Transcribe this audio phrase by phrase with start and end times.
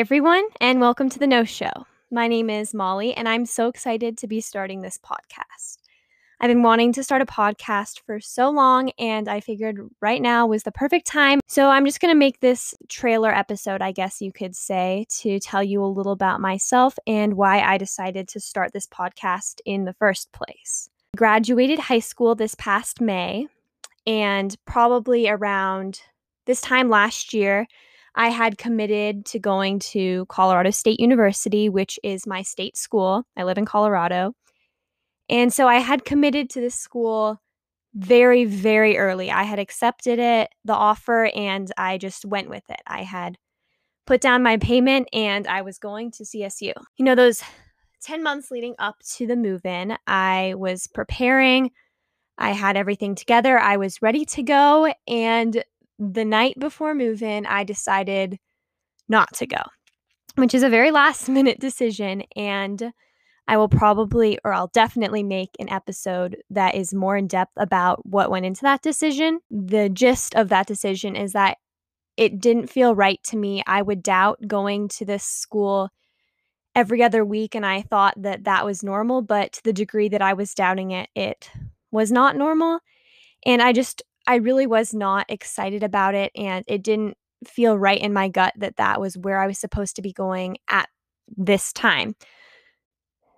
[0.00, 1.70] everyone, and welcome to the No Show.
[2.10, 5.76] My name is Molly, and I'm so excited to be starting this podcast.
[6.40, 10.46] I've been wanting to start a podcast for so long, and I figured right now
[10.46, 11.40] was the perfect time.
[11.48, 15.38] So I'm just going to make this trailer episode, I guess you could say, to
[15.38, 19.84] tell you a little about myself and why I decided to start this podcast in
[19.84, 20.88] the first place.
[21.14, 23.48] Graduated high school this past May,
[24.06, 26.00] and probably around
[26.46, 27.66] this time last year,
[28.14, 33.24] I had committed to going to Colorado State University, which is my state school.
[33.36, 34.32] I live in Colorado.
[35.28, 37.40] And so I had committed to this school
[37.94, 39.30] very, very early.
[39.30, 42.80] I had accepted it, the offer, and I just went with it.
[42.86, 43.36] I had
[44.06, 46.72] put down my payment and I was going to CSU.
[46.96, 47.42] You know, those
[48.02, 51.70] 10 months leading up to the move in, I was preparing.
[52.38, 53.58] I had everything together.
[53.58, 54.92] I was ready to go.
[55.06, 55.62] And
[56.00, 58.38] the night before move in, I decided
[59.08, 59.62] not to go,
[60.36, 62.22] which is a very last minute decision.
[62.34, 62.92] And
[63.46, 68.04] I will probably, or I'll definitely make an episode that is more in depth about
[68.06, 69.40] what went into that decision.
[69.50, 71.58] The gist of that decision is that
[72.16, 73.62] it didn't feel right to me.
[73.66, 75.90] I would doubt going to this school
[76.74, 80.22] every other week, and I thought that that was normal, but to the degree that
[80.22, 81.50] I was doubting it, it
[81.90, 82.80] was not normal.
[83.44, 88.00] And I just I really was not excited about it and it didn't feel right
[88.00, 90.88] in my gut that that was where I was supposed to be going at
[91.36, 92.14] this time.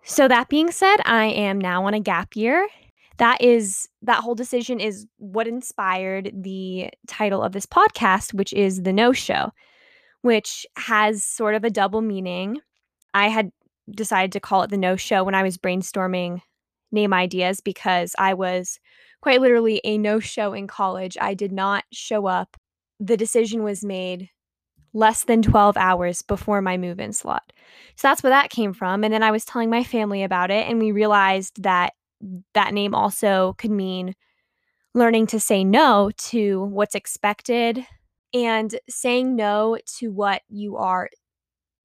[0.03, 2.67] So that being said, I am now on a gap year.
[3.19, 8.83] That is that whole decision is what inspired the title of this podcast, which is
[8.83, 9.53] The No Show,
[10.23, 12.61] which has sort of a double meaning.
[13.15, 13.53] I had
[13.95, 16.41] decided to call it The No Show when I was brainstorming
[16.91, 18.81] name ideas because I was
[19.23, 21.17] quite literally a no show in college.
[21.21, 22.57] I did not show up.
[23.01, 24.29] The decision was made
[24.93, 27.53] less than 12 hours before my move in slot.
[27.97, 29.05] So that's where that came from.
[29.05, 31.95] And then I was telling my family about it, and we realized that
[32.55, 34.15] that name also could mean
[34.95, 37.87] learning to say no to what's expected
[38.35, 41.09] and saying no to what you are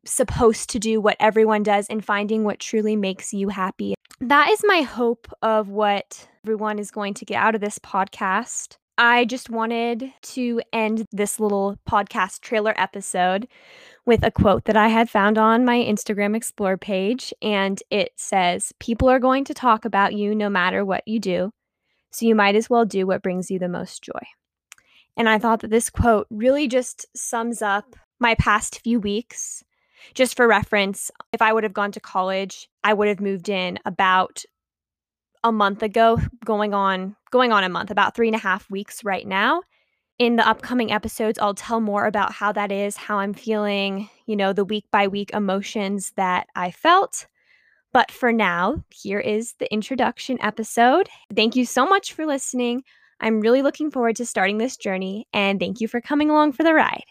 [0.05, 3.93] supposed to do, what everyone does, and finding what truly makes you happy.
[4.19, 8.77] That is my hope of what everyone is going to get out of this podcast.
[8.97, 13.47] I just wanted to end this little podcast trailer episode
[14.07, 17.31] with a quote that I had found on my Instagram Explore page.
[17.43, 21.51] And it says, People are going to talk about you no matter what you do.
[22.09, 24.25] So you might as well do what brings you the most joy.
[25.15, 29.63] And I thought that this quote really just sums up my past few weeks
[30.13, 33.79] just for reference, if I would have gone to college, I would have moved in
[33.85, 34.43] about
[35.43, 39.03] a month ago, going on going on a month, about three and a half weeks
[39.03, 39.61] right now.
[40.19, 44.35] In the upcoming episodes, I'll tell more about how that is, how I'm feeling, you
[44.35, 47.27] know, the week by week emotions that I felt.
[47.93, 51.07] But for now, here is the introduction episode.
[51.35, 52.83] Thank you so much for listening.
[53.19, 56.63] I'm really looking forward to starting this journey, and thank you for coming along for
[56.63, 57.03] the ride.